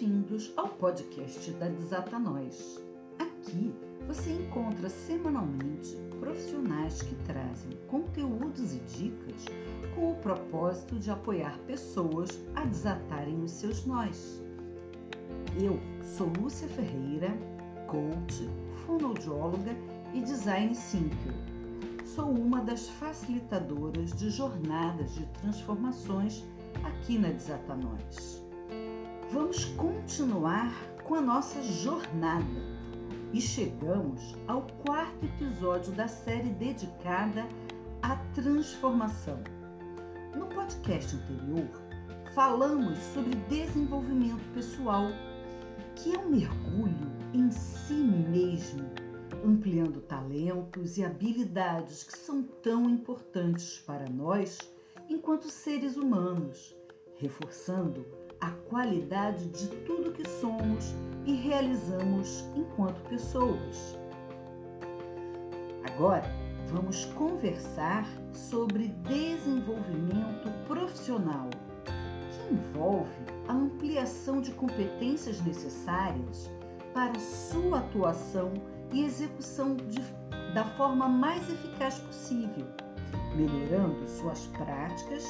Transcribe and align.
bem-vindos 0.00 0.50
ao 0.56 0.66
podcast 0.66 1.50
da 1.52 1.68
Desata 1.68 2.18
Nós. 2.18 2.80
Aqui 3.18 3.70
você 4.06 4.32
encontra 4.32 4.88
semanalmente 4.88 5.94
profissionais 6.18 7.02
que 7.02 7.14
trazem 7.26 7.76
conteúdos 7.86 8.72
e 8.72 8.78
dicas 8.78 9.44
com 9.94 10.12
o 10.12 10.16
propósito 10.16 10.98
de 10.98 11.10
apoiar 11.10 11.58
pessoas 11.66 12.30
a 12.54 12.64
desatarem 12.64 13.42
os 13.42 13.50
seus 13.50 13.84
nós. 13.84 14.42
Eu 15.62 15.78
sou 16.02 16.32
Lúcia 16.40 16.68
Ferreira, 16.68 17.36
coach, 17.86 18.48
fonoaudióloga 18.86 19.76
e 20.14 20.22
design 20.22 20.74
thinker. 20.74 21.34
Sou 22.06 22.30
uma 22.30 22.62
das 22.62 22.88
facilitadoras 22.88 24.12
de 24.14 24.30
jornadas 24.30 25.14
de 25.14 25.26
transformações 25.42 26.42
aqui 26.84 27.18
na 27.18 27.28
Desata 27.28 27.74
Nós 27.76 28.39
vamos 29.32 29.64
continuar 29.76 30.74
com 31.04 31.14
a 31.14 31.20
nossa 31.20 31.62
jornada 31.62 32.44
e 33.32 33.40
chegamos 33.40 34.36
ao 34.48 34.62
quarto 34.84 35.24
episódio 35.24 35.92
da 35.92 36.08
série 36.08 36.48
dedicada 36.48 37.46
à 38.02 38.16
transformação. 38.34 39.38
No 40.36 40.46
podcast 40.46 41.14
anterior, 41.14 41.68
falamos 42.34 42.98
sobre 43.14 43.36
desenvolvimento 43.48 44.42
pessoal, 44.52 45.06
que 45.94 46.12
é 46.12 46.18
um 46.18 46.30
mergulho 46.30 47.12
em 47.32 47.52
si 47.52 47.94
mesmo, 47.94 48.90
ampliando 49.46 50.00
talentos 50.00 50.98
e 50.98 51.04
habilidades 51.04 52.02
que 52.02 52.18
são 52.18 52.42
tão 52.42 52.90
importantes 52.90 53.78
para 53.78 54.08
nós 54.08 54.58
enquanto 55.08 55.48
seres 55.48 55.96
humanos, 55.96 56.74
reforçando 57.16 58.19
a 58.40 58.50
qualidade 58.68 59.48
de 59.48 59.68
tudo 59.84 60.12
que 60.12 60.28
somos 60.28 60.94
e 61.26 61.34
realizamos 61.34 62.44
enquanto 62.56 63.00
pessoas. 63.08 63.98
Agora, 65.84 66.24
vamos 66.68 67.04
conversar 67.06 68.06
sobre 68.32 68.88
desenvolvimento 68.88 70.50
profissional, 70.66 71.50
que 71.84 72.54
envolve 72.54 73.10
a 73.48 73.52
ampliação 73.52 74.40
de 74.40 74.52
competências 74.52 75.40
necessárias 75.42 76.50
para 76.94 77.18
sua 77.18 77.80
atuação 77.80 78.52
e 78.92 79.04
execução 79.04 79.76
de, 79.76 80.00
da 80.54 80.64
forma 80.76 81.08
mais 81.08 81.48
eficaz 81.50 81.98
possível, 81.98 82.66
melhorando 83.34 84.06
suas 84.08 84.46
práticas 84.48 85.24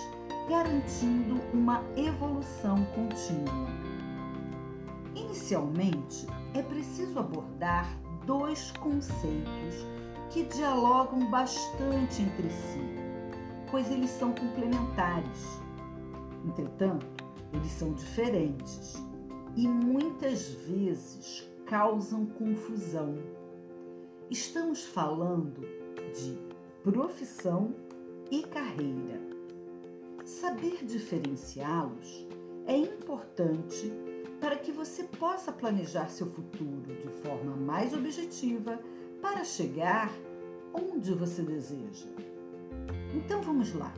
garantindo 0.50 1.40
uma 1.54 1.80
evolução 1.96 2.84
contínua. 2.86 3.68
Inicialmente, 5.14 6.26
é 6.54 6.60
preciso 6.60 7.20
abordar 7.20 7.86
dois 8.26 8.72
conceitos 8.72 9.86
que 10.28 10.42
dialogam 10.44 11.30
bastante 11.30 12.22
entre 12.22 12.50
si, 12.50 12.80
pois 13.70 13.90
eles 13.92 14.10
são 14.10 14.32
complementares. 14.32 15.60
Entretanto, 16.44 17.06
eles 17.52 17.70
são 17.70 17.92
diferentes 17.92 18.94
e 19.54 19.68
muitas 19.68 20.48
vezes 20.48 21.48
causam 21.66 22.26
confusão. 22.26 23.14
Estamos 24.28 24.84
falando 24.84 25.60
de 26.12 26.38
profissão 26.82 27.72
e 28.30 28.42
carreira. 28.42 29.20
Saber 30.24 30.84
diferenciá-los 30.84 32.26
é 32.66 32.76
importante 32.76 33.92
para 34.40 34.56
que 34.56 34.70
você 34.70 35.04
possa 35.04 35.52
planejar 35.52 36.08
seu 36.08 36.26
futuro 36.26 36.94
de 37.02 37.08
forma 37.22 37.56
mais 37.56 37.92
objetiva 37.92 38.78
para 39.20 39.44
chegar 39.44 40.10
onde 40.72 41.12
você 41.12 41.42
deseja. 41.42 42.08
Então 43.14 43.42
vamos 43.42 43.74
lá. 43.74 43.92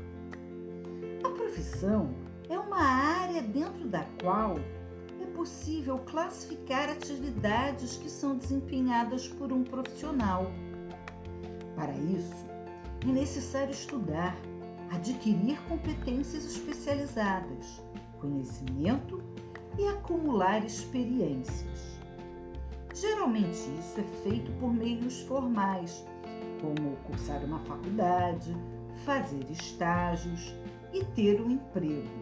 A 1.24 1.28
profissão 1.28 2.14
é 2.48 2.58
uma 2.58 2.82
área 2.82 3.42
dentro 3.42 3.86
da 3.86 4.04
qual 4.20 4.56
é 5.20 5.26
possível 5.26 5.98
classificar 5.98 6.88
atividades 6.88 7.96
que 7.96 8.10
são 8.10 8.36
desempenhadas 8.36 9.28
por 9.28 9.52
um 9.52 9.62
profissional. 9.62 10.50
Para 11.76 11.92
isso, 11.92 12.51
é 13.02 13.06
necessário 13.06 13.72
estudar 13.72 14.36
adquirir 14.92 15.58
competências 15.62 16.44
especializadas, 16.44 17.82
conhecimento 18.20 19.22
e 19.78 19.88
acumular 19.88 20.64
experiências. 20.64 21.98
Geralmente 22.94 23.56
isso 23.80 23.98
é 23.98 24.04
feito 24.22 24.52
por 24.60 24.72
meios 24.72 25.22
formais, 25.22 26.04
como 26.60 26.96
cursar 27.06 27.42
uma 27.42 27.58
faculdade, 27.60 28.54
fazer 29.04 29.50
estágios 29.50 30.54
e 30.92 31.02
ter 31.04 31.40
um 31.40 31.50
emprego. 31.50 32.20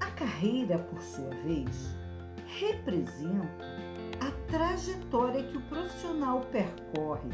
A 0.00 0.10
carreira, 0.10 0.78
por 0.78 1.00
sua 1.00 1.30
vez, 1.46 1.96
representa 2.60 3.64
a 4.20 4.30
trajetória 4.50 5.42
que 5.44 5.56
o 5.56 5.62
profissional 5.62 6.42
percorre, 6.52 7.30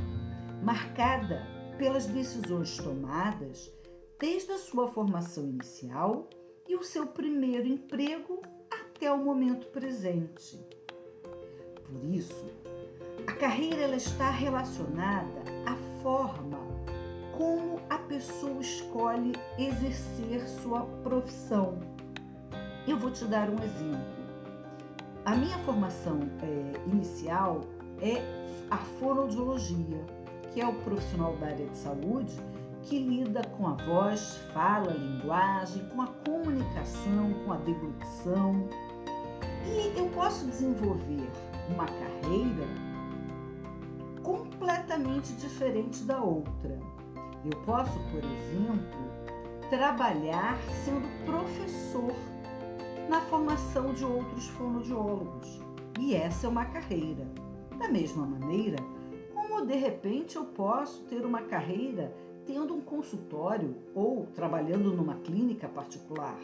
marcada 0.63 1.56
pelas 1.79 2.07
decisões 2.07 2.77
tomadas 2.79 3.71
desde 4.19 4.53
a 4.53 4.59
sua 4.59 4.89
formação 4.89 5.45
inicial 5.45 6.29
e 6.69 6.75
o 6.75 6.83
seu 6.83 7.07
primeiro 7.07 7.67
emprego 7.67 8.41
até 8.71 9.13
o 9.13 9.19
momento 9.19 9.67
presente. 9.69 10.59
Por 11.85 12.05
isso, 12.05 12.47
a 13.27 13.33
carreira 13.33 13.83
ela 13.83 13.97
está 13.97 14.31
relacionada 14.31 15.43
à 15.67 15.77
forma 16.03 16.59
como 17.37 17.81
a 17.91 17.99
pessoa 17.99 18.61
escolhe 18.61 19.33
exercer 19.59 20.49
sua 20.49 20.81
profissão. 21.03 21.79
Eu 22.89 22.97
vou 22.97 23.11
te 23.11 23.25
dar 23.27 23.51
um 23.51 23.63
exemplo. 23.63 24.17
A 25.25 25.35
minha 25.37 25.59
formação 25.59 26.21
é, 26.43 26.89
inicial 26.91 27.61
é 28.01 28.23
a 28.71 28.79
fonoaudiologia 28.79 30.16
que 30.57 30.63
é 30.63 30.67
o 30.67 30.73
profissional 30.73 31.37
da 31.37 31.49
área 31.49 31.67
de 31.67 31.77
saúde 31.77 32.35
que 32.85 32.99
lida 32.99 33.43
com 33.59 33.67
a 33.67 33.73
voz, 33.73 34.39
fala, 34.55 34.91
linguagem, 34.91 35.87
com 35.91 36.01
a 36.01 36.07
comunicação, 36.07 37.35
com 37.45 37.53
a 37.53 37.57
deglutição. 37.57 38.67
E 39.67 39.99
eu 39.99 40.09
posso 40.15 40.47
desenvolver 40.47 41.29
uma 41.69 41.85
carreira 41.85 42.67
completamente 44.23 45.35
diferente 45.35 46.05
da 46.05 46.23
outra. 46.23 46.81
Eu 47.45 47.61
posso, 47.67 47.99
por 48.11 48.25
exemplo, 48.25 49.11
trabalhar 49.69 50.57
sendo 50.87 51.07
professor 51.27 52.15
na 53.11 53.21
formação 53.21 53.93
de 53.93 54.07
outros 54.07 54.49
fonoaudiólogos. 54.49 55.61
E 56.01 56.15
essa 56.15 56.47
é 56.47 56.49
uma 56.49 56.65
carreira. 56.65 57.29
Da 57.79 57.89
mesma 57.89 58.25
maneira, 58.25 58.79
como 59.47 59.65
de 59.65 59.77
repente 59.77 60.37
eu 60.37 60.45
posso 60.45 61.03
ter 61.05 61.25
uma 61.25 61.43
carreira 61.43 62.13
tendo 62.45 62.75
um 62.75 62.81
consultório 62.81 63.77
ou 63.95 64.27
trabalhando 64.35 64.93
numa 64.93 65.15
clínica 65.17 65.69
particular. 65.69 66.39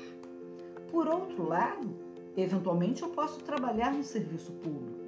Por 0.90 1.08
outro 1.08 1.48
lado, 1.48 1.88
eventualmente 2.36 3.02
eu 3.02 3.08
posso 3.08 3.40
trabalhar 3.40 3.92
no 3.92 4.04
serviço 4.04 4.52
público. 4.52 5.00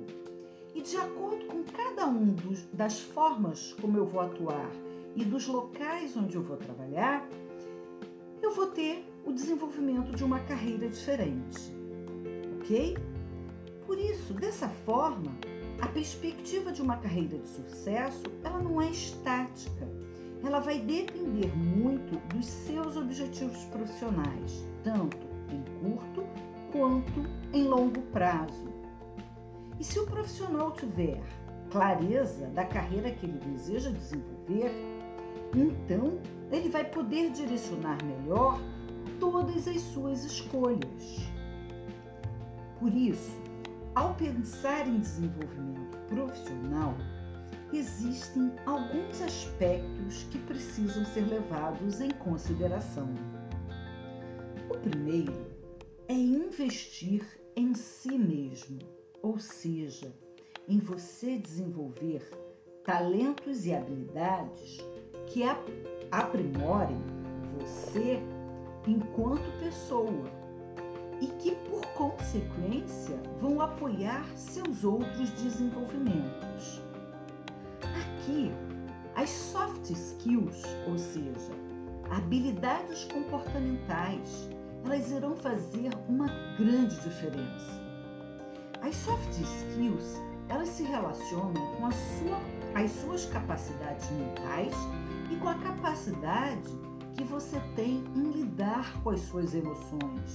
E 0.74 0.82
de 0.82 0.96
acordo 0.96 1.46
com 1.46 1.62
cada 1.62 2.06
um 2.06 2.32
dos, 2.32 2.64
das 2.72 3.00
formas 3.00 3.72
como 3.80 3.96
eu 3.96 4.06
vou 4.06 4.20
atuar 4.20 4.70
e 5.14 5.24
dos 5.24 5.46
locais 5.46 6.16
onde 6.16 6.34
eu 6.34 6.42
vou 6.42 6.56
trabalhar, 6.56 7.28
eu 8.42 8.52
vou 8.52 8.66
ter 8.66 9.04
o 9.24 9.32
desenvolvimento 9.32 10.14
de 10.14 10.24
uma 10.24 10.40
carreira 10.40 10.88
diferente. 10.88 11.72
Ok? 12.58 12.96
Por 13.86 13.98
isso, 13.98 14.34
dessa 14.34 14.68
forma, 14.68 15.30
a 15.80 15.86
perspectiva 15.88 16.72
de 16.72 16.82
uma 16.82 16.96
carreira 16.96 17.38
de 17.38 17.48
sucesso, 17.48 18.22
ela 18.42 18.58
não 18.58 18.80
é 18.80 18.90
estática. 18.90 19.88
Ela 20.44 20.60
vai 20.60 20.78
depender 20.78 21.56
muito 21.56 22.16
dos 22.34 22.46
seus 22.46 22.96
objetivos 22.96 23.64
profissionais, 23.64 24.64
tanto 24.82 25.16
em 25.50 25.62
curto 25.80 26.24
quanto 26.70 27.24
em 27.52 27.64
longo 27.64 28.02
prazo. 28.12 28.68
E 29.78 29.84
se 29.84 29.98
o 29.98 30.06
profissional 30.06 30.72
tiver 30.72 31.20
clareza 31.70 32.46
da 32.48 32.64
carreira 32.64 33.10
que 33.10 33.26
ele 33.26 33.38
deseja 33.38 33.90
desenvolver, 33.90 34.72
então 35.54 36.18
ele 36.52 36.68
vai 36.68 36.84
poder 36.84 37.30
direcionar 37.30 37.98
melhor 38.04 38.60
todas 39.18 39.66
as 39.66 39.80
suas 39.80 40.24
escolhas. 40.24 41.28
Por 42.78 42.92
isso, 42.92 43.43
ao 43.94 44.14
pensar 44.14 44.88
em 44.88 44.98
desenvolvimento 44.98 45.96
profissional, 46.08 46.94
existem 47.72 48.52
alguns 48.66 49.20
aspectos 49.22 50.24
que 50.30 50.38
precisam 50.38 51.04
ser 51.04 51.22
levados 51.22 52.00
em 52.00 52.10
consideração. 52.10 53.08
O 54.68 54.78
primeiro 54.78 55.46
é 56.08 56.14
investir 56.14 57.24
em 57.56 57.74
si 57.74 58.18
mesmo, 58.18 58.78
ou 59.22 59.38
seja, 59.38 60.12
em 60.68 60.78
você 60.78 61.38
desenvolver 61.38 62.28
talentos 62.84 63.64
e 63.64 63.74
habilidades 63.74 64.78
que 65.26 65.42
aprimorem 66.10 67.00
você 67.58 68.20
enquanto 68.86 69.58
pessoa 69.60 70.43
e 71.24 71.26
que, 71.38 71.52
por 71.70 71.80
consequência, 71.94 73.18
vão 73.40 73.58
apoiar 73.58 74.26
seus 74.36 74.84
outros 74.84 75.30
desenvolvimentos. 75.30 76.82
Aqui, 77.80 78.52
as 79.16 79.30
soft 79.30 79.88
skills, 79.88 80.62
ou 80.86 80.98
seja, 80.98 81.52
habilidades 82.10 83.04
comportamentais, 83.04 84.50
elas 84.84 85.10
irão 85.10 85.34
fazer 85.34 85.90
uma 86.06 86.26
grande 86.58 86.94
diferença. 87.00 87.82
As 88.82 88.94
soft 88.96 89.30
skills, 89.30 90.20
elas 90.50 90.68
se 90.68 90.82
relacionam 90.82 91.54
com 91.76 91.90
sua, 91.90 92.38
as 92.74 92.90
suas 92.90 93.24
capacidades 93.24 94.10
mentais 94.10 94.74
e 95.30 95.36
com 95.36 95.48
a 95.48 95.54
capacidade 95.54 96.68
que 97.16 97.24
você 97.24 97.58
tem 97.74 98.04
em 98.14 98.30
lidar 98.30 99.00
com 99.02 99.10
as 99.10 99.20
suas 99.20 99.54
emoções. 99.54 100.34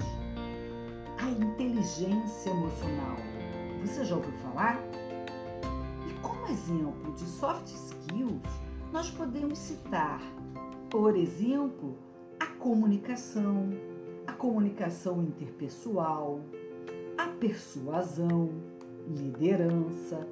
A 1.22 1.30
inteligência 1.30 2.50
emocional. 2.50 3.18
Você 3.82 4.06
já 4.06 4.16
ouviu 4.16 4.32
falar? 4.40 4.82
E 6.08 6.14
como 6.22 6.48
exemplo 6.48 7.14
de 7.14 7.26
soft 7.26 7.68
skills, 7.68 8.42
nós 8.92 9.12
podemos 9.12 9.60
citar, 9.60 10.22
por 10.90 11.18
exemplo, 11.18 11.98
a 12.40 12.46
comunicação, 12.46 13.70
a 14.26 14.32
comunicação 14.32 15.22
interpessoal, 15.22 16.40
a 17.18 17.28
persuasão, 17.28 18.50
liderança, 19.10 20.26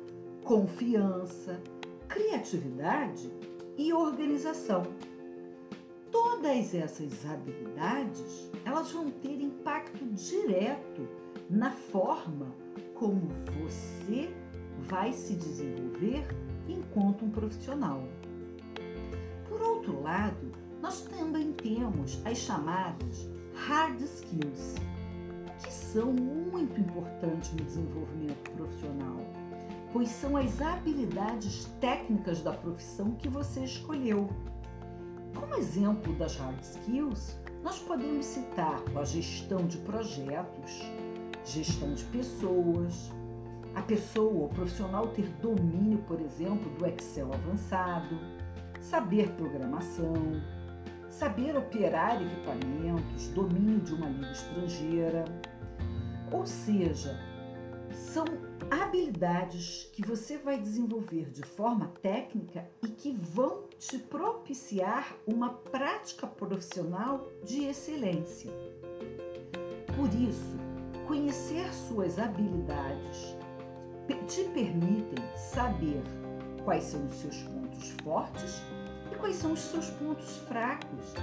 confiança, 0.46 1.62
criatividade 2.08 3.30
e 3.78 3.92
organização. 3.92 4.84
Todas 6.40 6.76
essas 6.76 7.26
habilidades, 7.26 8.52
elas 8.64 8.92
vão 8.92 9.10
ter 9.10 9.42
impacto 9.42 10.06
direto 10.06 11.08
na 11.50 11.72
forma 11.72 12.54
como 12.94 13.22
você 13.60 14.32
vai 14.82 15.14
se 15.14 15.34
desenvolver 15.34 16.28
enquanto 16.68 17.26
um 17.26 17.32
profissional. 17.32 18.04
Por 19.50 19.60
outro 19.60 20.00
lado, 20.04 20.52
nós 20.80 21.02
também 21.02 21.54
temos 21.54 22.22
as 22.24 22.38
chamadas 22.38 23.28
hard 23.56 24.00
skills, 24.02 24.76
que 25.64 25.74
são 25.74 26.14
muito 26.14 26.80
importantes 26.80 27.52
no 27.54 27.64
desenvolvimento 27.66 28.52
profissional, 28.52 29.18
pois 29.92 30.10
são 30.10 30.38
as 30.38 30.62
habilidades 30.62 31.66
técnicas 31.82 32.44
da 32.44 32.54
profissão 32.54 33.16
que 33.16 33.28
você 33.28 33.62
escolheu. 33.62 34.30
Como 35.40 35.56
exemplo 35.56 36.14
das 36.14 36.36
hard 36.38 36.60
skills, 36.62 37.38
nós 37.64 37.78
podemos 37.80 38.26
citar 38.26 38.82
a 38.96 39.04
gestão 39.04 39.68
de 39.68 39.78
projetos, 39.78 40.82
gestão 41.46 41.94
de 41.94 42.04
pessoas, 42.06 43.12
a 43.76 43.82
pessoa, 43.84 44.48
o 44.48 44.50
profissional 44.50 45.08
ter 45.10 45.30
domínio, 45.42 46.00
por 46.08 46.20
exemplo, 46.20 46.70
do 46.72 46.86
Excel 46.88 47.32
avançado, 47.32 48.18
saber 48.80 49.30
programação, 49.34 50.16
saber 51.08 51.56
operar 51.56 52.20
equipamentos, 52.20 53.28
domínio 53.30 53.80
de 53.82 53.94
uma 53.94 54.08
língua 54.10 54.32
estrangeira. 54.32 55.26
Ou 56.32 56.48
seja, 56.48 57.16
são 57.92 58.26
habilidades 58.70 59.90
que 59.94 60.06
você 60.06 60.38
vai 60.38 60.60
desenvolver 60.60 61.30
de 61.30 61.44
forma 61.44 61.88
técnica 62.02 62.70
e 62.84 62.88
que 62.88 63.12
vão 63.12 63.64
te 63.80 63.98
propiciar 63.98 65.16
uma 65.26 65.50
prática 65.50 66.28
profissional 66.28 67.28
de 67.44 67.66
excelência. 67.66 68.52
Por 69.96 70.14
isso, 70.14 70.58
conhecer 71.08 71.74
suas 71.74 72.20
habilidades 72.20 73.38
te 74.28 74.44
permitem 74.44 75.24
saber 75.36 76.04
quais 76.66 76.84
são 76.84 77.06
os 77.06 77.14
seus 77.14 77.44
pontos 77.44 77.90
fortes 78.04 78.62
e 79.12 79.16
quais 79.16 79.38
são 79.38 79.54
os 79.54 79.60
seus 79.62 79.90
pontos 79.92 80.36
fracos, 80.50 81.14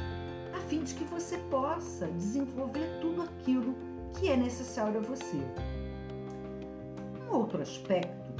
a 0.57 0.61
fim 0.69 0.83
de 0.83 0.95
que 0.95 1.05
você 1.05 1.37
possa 1.51 2.07
desenvolver 2.09 2.99
tudo 3.03 3.23
aquilo 3.23 3.75
que 4.19 4.31
é 4.31 4.37
necessário 4.37 5.01
a 5.01 5.03
você. 5.03 5.37
Outro 7.35 7.63
aspecto 7.63 8.33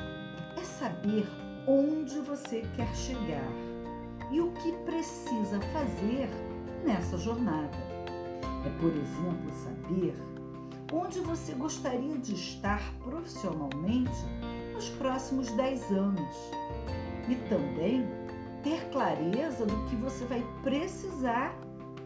é 0.57 0.63
saber 0.63 1.27
onde 1.67 2.21
você 2.21 2.63
quer 2.77 2.95
chegar 2.95 3.51
e 4.31 4.41
o 4.41 4.53
que 4.53 4.71
precisa 4.85 5.61
fazer 5.73 6.29
nessa 6.85 7.19
jornada. 7.19 7.77
É, 8.65 8.71
por 8.81 8.93
exemplo, 8.93 9.53
saber 9.65 10.15
onde 10.93 11.19
você 11.19 11.55
gostaria 11.55 12.17
de 12.19 12.35
estar 12.35 12.81
profissionalmente 13.03 14.15
nos 14.73 14.89
próximos 14.91 15.51
10 15.51 15.91
anos 15.91 16.37
e 17.29 17.35
também 17.49 18.07
ter 18.63 18.89
clareza 18.91 19.67
do 19.67 19.85
que 19.87 19.97
você 19.97 20.25
vai 20.25 20.47
precisar 20.63 21.53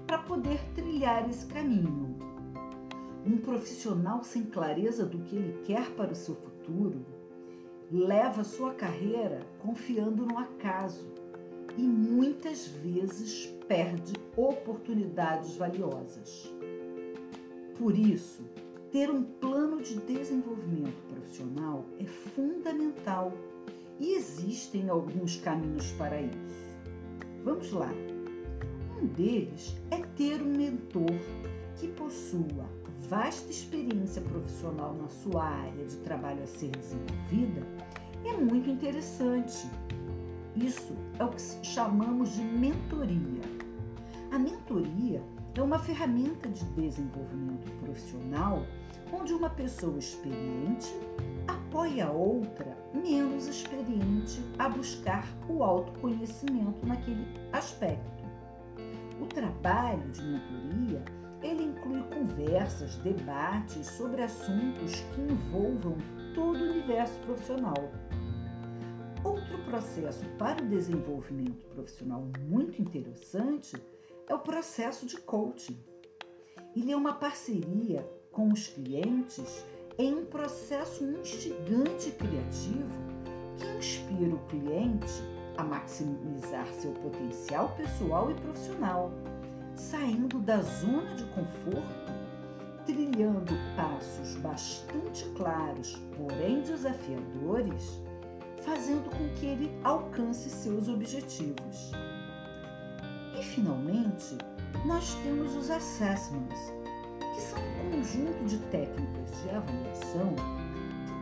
para 0.06 0.16
poder 0.16 0.58
trilhar 0.74 1.28
esse 1.28 1.44
caminho. 1.44 2.16
Um 3.26 3.36
profissional 3.36 4.24
sem 4.24 4.44
clareza 4.44 5.04
do 5.04 5.18
que 5.18 5.36
ele 5.36 5.62
quer 5.66 5.90
para 5.90 6.12
o 6.12 6.16
seu 6.16 6.34
futuro 6.34 6.57
leva 7.90 8.44
sua 8.44 8.74
carreira 8.74 9.40
confiando 9.58 10.26
no 10.26 10.38
acaso 10.38 11.06
e 11.76 11.82
muitas 11.82 12.66
vezes 12.66 13.46
perde 13.66 14.12
oportunidades 14.36 15.56
valiosas. 15.56 16.52
Por 17.78 17.96
isso, 17.96 18.42
ter 18.90 19.10
um 19.10 19.22
plano 19.22 19.80
de 19.80 19.94
desenvolvimento 20.00 21.00
profissional 21.08 21.84
é 21.98 22.04
fundamental 22.04 23.32
e 24.00 24.14
existem 24.14 24.88
alguns 24.88 25.36
caminhos 25.36 25.90
para 25.92 26.20
isso. 26.20 26.68
Vamos 27.44 27.72
lá. 27.72 27.92
Um 29.00 29.06
deles 29.06 29.76
é 29.90 29.98
ter 30.16 30.42
um 30.42 30.56
mentor 30.56 31.14
que 31.76 31.88
possua 31.88 32.77
vasta 33.08 33.50
experiência 33.50 34.20
profissional 34.22 34.94
na 34.94 35.08
sua 35.08 35.44
área 35.44 35.84
de 35.84 35.96
trabalho 35.98 36.42
a 36.42 36.46
ser 36.46 36.70
desenvolvida. 36.70 37.66
É 38.24 38.32
muito 38.36 38.68
interessante. 38.68 39.68
Isso 40.56 40.92
é 41.18 41.24
o 41.24 41.28
que 41.28 41.40
chamamos 41.62 42.34
de 42.34 42.42
mentoria. 42.42 43.42
A 44.32 44.38
mentoria 44.38 45.22
é 45.54 45.62
uma 45.62 45.78
ferramenta 45.78 46.48
de 46.48 46.64
desenvolvimento 46.64 47.70
profissional 47.84 48.62
onde 49.12 49.32
uma 49.32 49.50
pessoa 49.50 49.98
experiente 49.98 50.92
apoia 51.46 52.06
a 52.06 52.10
outra 52.12 52.76
menos 52.94 53.46
experiente 53.46 54.42
a 54.58 54.68
buscar 54.68 55.26
o 55.48 55.62
autoconhecimento 55.62 56.86
naquele 56.86 57.26
aspecto. 57.52 58.24
O 59.20 59.26
trabalho 59.26 60.08
de 60.10 60.22
mentoria 60.22 61.02
inclui 61.88 62.02
conversas, 62.02 62.96
debates 62.96 63.86
sobre 63.86 64.22
assuntos 64.22 65.00
que 65.14 65.20
envolvam 65.20 65.96
todo 66.34 66.58
o 66.58 66.70
universo 66.70 67.18
profissional. 67.20 67.90
Outro 69.24 69.58
processo 69.64 70.24
para 70.38 70.62
o 70.62 70.68
desenvolvimento 70.68 71.66
profissional 71.66 72.26
muito 72.42 72.80
interessante 72.80 73.76
é 74.28 74.34
o 74.34 74.38
processo 74.38 75.06
de 75.06 75.16
coaching. 75.16 75.78
Ele 76.76 76.92
é 76.92 76.96
uma 76.96 77.14
parceria 77.14 78.08
com 78.30 78.52
os 78.52 78.68
clientes 78.68 79.64
em 79.98 80.14
um 80.14 80.26
processo 80.26 81.02
instigante 81.04 82.10
e 82.10 82.12
criativo 82.12 83.08
que 83.56 83.66
inspira 83.78 84.34
o 84.34 84.46
cliente 84.46 85.12
a 85.56 85.64
maximizar 85.64 86.66
seu 86.68 86.92
potencial 86.92 87.74
pessoal 87.74 88.30
e 88.30 88.34
profissional, 88.34 89.10
saindo 89.78 90.40
da 90.40 90.60
zona 90.60 91.14
de 91.14 91.24
conforto, 91.26 92.12
trilhando 92.84 93.54
passos 93.76 94.34
bastante 94.36 95.24
claros, 95.36 95.96
porém 96.16 96.62
desafiadores, 96.62 98.02
fazendo 98.64 99.08
com 99.08 99.28
que 99.34 99.46
ele 99.46 99.70
alcance 99.84 100.50
seus 100.50 100.88
objetivos. 100.88 101.92
E 103.38 103.42
finalmente, 103.42 104.36
nós 104.84 105.14
temos 105.22 105.54
os 105.54 105.70
assessments, 105.70 106.58
que 107.34 107.40
são 107.40 107.58
um 107.60 107.90
conjunto 107.92 108.44
de 108.46 108.58
técnicas 108.70 109.42
de 109.42 109.50
avaliação 109.50 110.34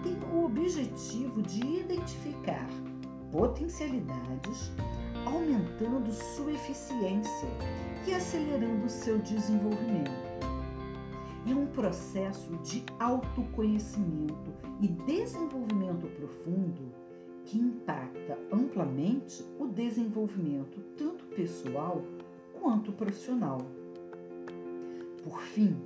que 0.02 0.08
têm 0.08 0.30
o 0.32 0.46
objetivo 0.46 1.42
de 1.42 1.60
identificar 1.60 2.66
potencialidades, 3.30 4.72
aumentando 5.26 6.12
sua 6.12 6.52
eficiência 6.52 7.48
e 8.06 8.14
acelerando 8.14 8.88
seu 8.88 9.18
desenvolvimento. 9.18 10.26
é 11.48 11.54
um 11.54 11.66
processo 11.66 12.56
de 12.58 12.84
autoconhecimento 12.98 14.52
e 14.80 14.88
desenvolvimento 14.88 16.06
profundo 16.06 16.92
que 17.44 17.58
impacta 17.58 18.38
amplamente 18.50 19.44
o 19.58 19.66
desenvolvimento 19.66 20.80
tanto 20.96 21.24
pessoal 21.26 22.02
quanto 22.60 22.92
profissional. 22.92 23.58
Por 25.22 25.40
fim, 25.40 25.76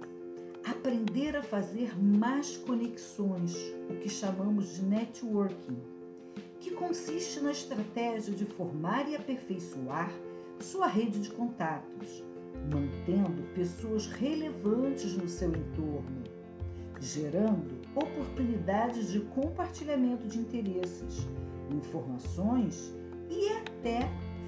aprender 0.65 1.37
a 1.37 1.43
fazer 1.43 1.99
mais 1.99 2.57
conexões, 2.57 3.55
o 3.91 3.97
que 3.97 4.09
chamamos 4.09 4.75
de 4.77 4.83
networking, 4.83 5.77
que 6.61 6.71
consiste 6.73 7.41
na 7.41 7.51
estratégia 7.51 8.35
de 8.35 8.45
formar 8.45 9.09
e 9.09 9.17
aperfeiçoar 9.17 10.13
sua 10.61 10.87
rede 10.87 11.19
de 11.21 11.31
contatos, 11.31 12.23
mantendo 12.71 13.43
pessoas 13.55 14.07
relevantes 14.07 15.17
no 15.17 15.27
seu 15.27 15.49
entorno, 15.49 16.23
gerando 17.01 17.81
oportunidades 17.95 19.11
de 19.11 19.21
compartilhamento 19.21 20.29
de 20.29 20.39
interesses, 20.39 21.27
informações 21.71 22.95
e 23.31 23.49
até 23.49 24.01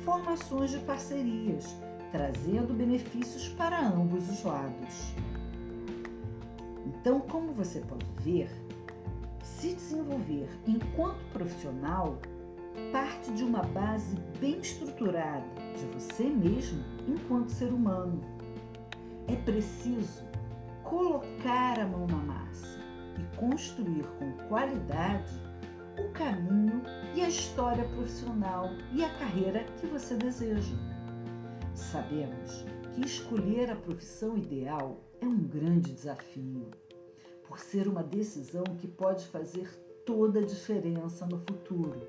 formações 0.04 0.70
de 0.70 0.80
parcerias, 0.80 1.74
trazendo 2.10 2.74
benefícios 2.74 3.48
para 3.48 3.80
ambos 3.80 4.28
os 4.28 4.44
lados. 4.44 5.14
Então, 6.84 7.20
como 7.20 7.52
você 7.52 7.80
pode 7.80 8.06
ver, 8.20 8.50
se 9.62 9.74
desenvolver 9.74 10.48
enquanto 10.66 11.24
profissional 11.32 12.18
parte 12.90 13.30
de 13.32 13.44
uma 13.44 13.62
base 13.62 14.16
bem 14.40 14.58
estruturada 14.58 15.46
de 15.78 15.86
você 15.86 16.24
mesmo 16.24 16.82
enquanto 17.06 17.50
ser 17.50 17.72
humano. 17.72 18.20
É 19.28 19.36
preciso 19.36 20.24
colocar 20.82 21.78
a 21.78 21.86
mão 21.86 22.08
na 22.08 22.16
massa 22.16 22.80
e 23.16 23.36
construir 23.36 24.04
com 24.18 24.32
qualidade 24.48 25.32
o 25.96 26.10
caminho 26.10 26.82
e 27.14 27.20
a 27.20 27.28
história 27.28 27.84
profissional 27.90 28.68
e 28.92 29.04
a 29.04 29.10
carreira 29.10 29.62
que 29.80 29.86
você 29.86 30.16
deseja. 30.16 30.74
Sabemos 31.72 32.66
que 32.92 33.02
escolher 33.02 33.70
a 33.70 33.76
profissão 33.76 34.36
ideal 34.36 35.04
é 35.20 35.24
um 35.24 35.38
grande 35.38 35.92
desafio, 35.92 36.68
por 37.52 37.58
ser 37.58 37.86
uma 37.86 38.02
decisão 38.02 38.64
que 38.78 38.88
pode 38.88 39.26
fazer 39.26 39.68
toda 40.06 40.40
a 40.40 40.42
diferença 40.42 41.26
no 41.26 41.36
futuro. 41.36 42.00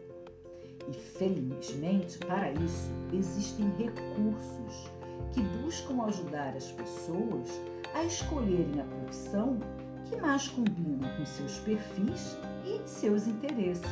E 0.90 0.94
felizmente, 0.94 2.18
para 2.20 2.50
isso, 2.54 2.90
existem 3.12 3.70
recursos 3.72 4.90
que 5.34 5.42
buscam 5.62 6.02
ajudar 6.06 6.56
as 6.56 6.72
pessoas 6.72 7.50
a 7.94 8.06
escolherem 8.06 8.80
a 8.80 8.86
profissão 8.86 9.60
que 10.06 10.16
mais 10.16 10.48
combina 10.48 11.14
com 11.18 11.26
seus 11.26 11.60
perfis 11.60 12.38
e 12.66 12.88
seus 12.88 13.28
interesses. 13.28 13.84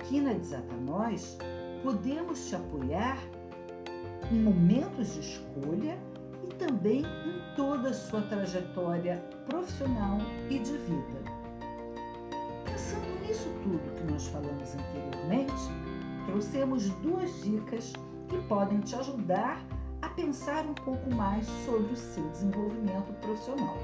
Aqui 0.00 0.20
na 0.20 0.32
Desata 0.32 0.74
Nós, 0.84 1.38
podemos 1.84 2.44
te 2.48 2.56
apoiar 2.56 3.22
em 4.32 4.40
momentos 4.40 5.14
de 5.14 5.20
escolha 5.20 5.96
e 6.44 6.46
também 6.54 7.00
em 7.00 7.56
toda 7.56 7.90
a 7.90 7.94
sua 7.94 8.22
trajetória 8.22 9.22
profissional 9.48 10.18
e 10.48 10.58
de 10.58 10.72
vida. 10.72 11.38
Pensando 12.64 13.26
nisso 13.26 13.48
tudo 13.62 13.94
que 13.96 14.12
nós 14.12 14.26
falamos 14.28 14.74
anteriormente, 14.74 15.52
trouxemos 16.26 16.88
duas 17.00 17.42
dicas 17.42 17.92
que 18.28 18.36
podem 18.48 18.80
te 18.80 18.94
ajudar 18.94 19.64
a 20.02 20.08
pensar 20.10 20.64
um 20.64 20.74
pouco 20.74 21.12
mais 21.14 21.46
sobre 21.64 21.92
o 21.92 21.96
seu 21.96 22.28
desenvolvimento 22.28 23.12
profissional. 23.20 23.76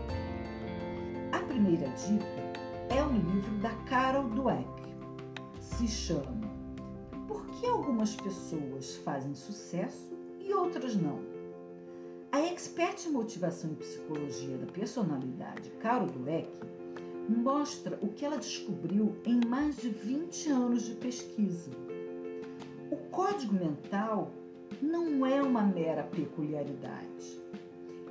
A 1.32 1.38
primeira 1.40 1.88
dica 1.88 2.94
é 2.94 3.02
o 3.02 3.10
livro 3.10 3.56
da 3.56 3.70
Carol 3.86 4.28
Dweck. 4.30 4.68
Se 5.58 5.88
chama 5.88 6.48
Por 7.26 7.46
que 7.46 7.66
algumas 7.66 8.14
pessoas 8.14 8.96
fazem 8.96 9.34
sucesso 9.34 10.16
e 10.38 10.52
outras 10.54 10.94
não? 10.94 11.33
A 12.34 12.40
expert 12.40 13.06
em 13.06 13.12
motivação 13.12 13.70
e 13.70 13.76
psicologia 13.76 14.58
da 14.58 14.66
personalidade, 14.66 15.70
Carol 15.78 16.08
Dweck, 16.08 16.50
mostra 17.28 17.96
o 18.02 18.08
que 18.08 18.24
ela 18.24 18.38
descobriu 18.38 19.14
em 19.24 19.38
mais 19.46 19.76
de 19.76 19.88
20 19.88 20.50
anos 20.50 20.82
de 20.82 20.96
pesquisa. 20.96 21.70
O 22.90 22.96
código 23.12 23.54
mental 23.54 24.32
não 24.82 25.24
é 25.24 25.40
uma 25.40 25.62
mera 25.62 26.02
peculiaridade. 26.02 27.40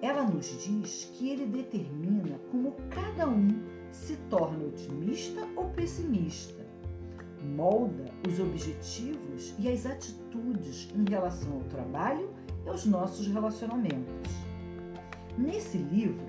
Ela 0.01 0.24
nos 0.24 0.58
diz 0.63 1.12
que 1.15 1.30
ele 1.30 1.46
determina 1.46 2.39
como 2.50 2.77
cada 2.92 3.27
um 3.27 3.50
se 3.92 4.15
torna 4.30 4.68
otimista 4.68 5.46
ou 5.58 5.68
pessimista, 5.72 6.65
molda 7.44 8.06
os 8.25 8.39
objetivos 8.39 9.53
e 9.60 9.68
as 9.68 9.86
atitudes 9.86 10.88
em 10.96 11.03
relação 11.10 11.56
ao 11.56 11.63
trabalho 11.63 12.30
e 12.65 12.70
aos 12.70 12.86
nossos 12.86 13.27
relacionamentos. 13.27 14.32
Nesse 15.38 15.77
livro, 15.77 16.25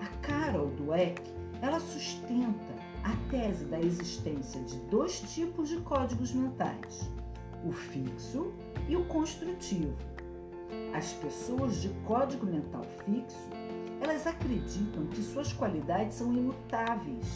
a 0.00 0.06
Carol 0.18 0.68
Dweck 0.70 1.22
ela 1.62 1.80
sustenta 1.80 2.74
a 3.02 3.14
tese 3.30 3.64
da 3.64 3.80
existência 3.80 4.60
de 4.62 4.76
dois 4.90 5.20
tipos 5.20 5.68
de 5.68 5.78
códigos 5.78 6.32
mentais, 6.32 7.10
o 7.64 7.72
fixo 7.72 8.52
e 8.88 8.96
o 8.96 9.04
construtivo. 9.06 9.96
As 10.94 11.12
pessoas 11.12 11.80
de 11.80 11.88
código 12.04 12.46
mental 12.46 12.84
fixo, 13.04 13.48
elas 14.00 14.26
acreditam 14.26 15.06
que 15.06 15.22
suas 15.22 15.52
qualidades 15.52 16.16
são 16.16 16.32
imutáveis 16.32 17.26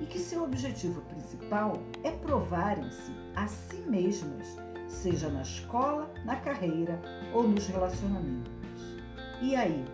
e 0.00 0.06
que 0.06 0.18
seu 0.18 0.44
objetivo 0.44 1.00
principal 1.02 1.74
é 2.02 2.10
provarem-se 2.10 3.12
a 3.34 3.46
si 3.46 3.76
mesmas, 3.88 4.56
seja 4.90 5.28
na 5.28 5.42
escola, 5.42 6.12
na 6.24 6.36
carreira 6.36 7.00
ou 7.32 7.48
nos 7.48 7.66
relacionamentos. 7.68 8.50
E 9.40 9.54
aí, 9.54 9.84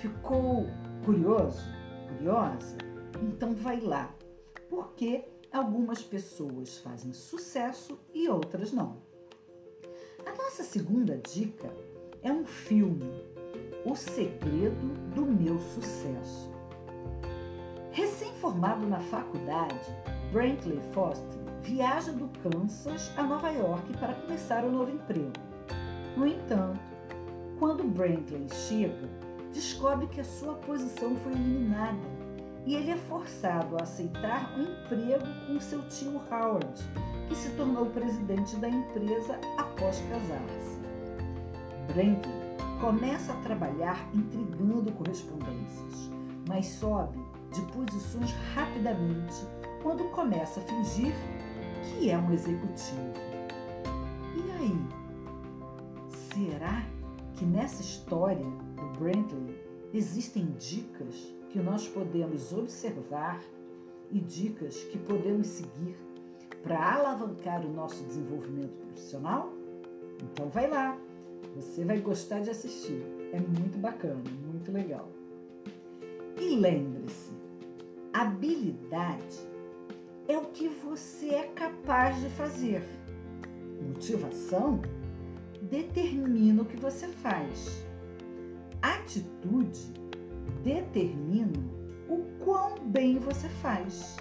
ficou 0.00 0.66
curioso? 1.04 1.62
Curiosa? 2.08 2.76
Então 3.22 3.54
vai 3.54 3.80
lá, 3.80 4.12
porque 4.68 5.24
algumas 5.52 6.02
pessoas 6.02 6.78
fazem 6.78 7.12
sucesso 7.12 7.98
e 8.12 8.28
outras 8.28 8.72
não. 8.72 8.96
A 10.26 10.34
nossa 10.34 10.62
segunda 10.64 11.16
dica 11.16 11.70
é 12.22 12.32
um 12.32 12.44
filme, 12.44 13.24
O 13.84 13.94
Segredo 13.94 14.88
do 15.14 15.24
Meu 15.24 15.58
Sucesso. 15.60 16.50
Recém-formado 17.92 18.86
na 18.86 19.00
faculdade, 19.00 19.86
Brantley 20.32 20.80
Foster 20.92 21.47
viaja 21.68 22.12
do 22.12 22.30
Kansas 22.42 23.12
a 23.14 23.22
Nova 23.22 23.50
York 23.50 23.92
para 23.98 24.14
começar 24.14 24.64
um 24.64 24.72
novo 24.72 24.90
emprego. 24.90 25.32
No 26.16 26.26
entanto, 26.26 26.80
quando 27.58 27.84
Brantley 27.84 28.48
chega, 28.48 29.06
descobre 29.52 30.06
que 30.06 30.22
a 30.22 30.24
sua 30.24 30.54
posição 30.54 31.14
foi 31.16 31.32
eliminada 31.32 32.08
e 32.64 32.74
ele 32.74 32.90
é 32.90 32.96
forçado 32.96 33.76
a 33.76 33.82
aceitar 33.82 34.50
um 34.58 34.62
emprego 34.62 35.26
com 35.46 35.60
seu 35.60 35.86
tio 35.88 36.18
Howard, 36.30 36.82
que 37.28 37.36
se 37.36 37.50
tornou 37.50 37.86
presidente 37.86 38.56
da 38.56 38.68
empresa 38.68 39.38
após 39.58 40.00
casar-se. 40.08 40.78
Brandon 41.92 42.80
começa 42.80 43.32
a 43.32 43.36
trabalhar 43.42 44.08
entregando 44.14 44.90
correspondências, 44.92 46.10
mas 46.48 46.66
sobe 46.66 47.18
de 47.52 47.60
posições 47.72 48.34
rapidamente 48.54 49.46
quando 49.82 50.04
começa 50.10 50.60
a 50.60 50.62
fingir 50.62 51.14
que 51.88 52.10
é 52.10 52.18
um 52.18 52.32
executivo. 52.32 53.12
E 54.36 54.50
aí? 54.52 54.98
Será 56.08 56.86
que 57.34 57.44
nessa 57.44 57.82
história 57.82 58.44
do 58.44 58.98
Brantley 58.98 59.56
existem 59.92 60.46
dicas 60.58 61.34
que 61.50 61.58
nós 61.58 61.88
podemos 61.88 62.52
observar 62.52 63.40
e 64.10 64.20
dicas 64.20 64.84
que 64.84 64.98
podemos 64.98 65.46
seguir 65.46 65.96
para 66.62 66.94
alavancar 66.94 67.64
o 67.64 67.72
nosso 67.72 68.04
desenvolvimento 68.04 68.76
profissional? 68.86 69.52
Então 70.22 70.48
vai 70.48 70.68
lá, 70.68 70.98
você 71.54 71.84
vai 71.84 71.98
gostar 72.00 72.40
de 72.40 72.50
assistir. 72.50 73.02
É 73.32 73.40
muito 73.40 73.78
bacana, 73.78 74.22
muito 74.46 74.72
legal. 74.72 75.08
E 76.40 76.56
lembre-se, 76.56 77.32
habilidade 78.12 79.48
é 80.28 80.36
o 80.36 80.44
que 80.44 80.68
você 80.68 81.30
é 81.30 81.44
capaz 81.44 82.20
de 82.20 82.28
fazer. 82.28 82.86
Motivação 83.80 84.82
determina 85.62 86.62
o 86.62 86.66
que 86.66 86.76
você 86.76 87.08
faz. 87.08 87.84
Atitude 88.82 89.80
determina 90.62 91.58
o 92.08 92.24
quão 92.44 92.78
bem 92.78 93.18
você 93.18 93.48
faz. 93.48 94.16